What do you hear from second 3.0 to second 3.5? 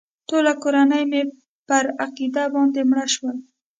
شول.